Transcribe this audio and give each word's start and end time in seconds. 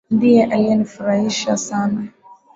Ndiye 0.15 0.43
aliyenifurahisha 0.45 1.57
Sana. 1.67 2.01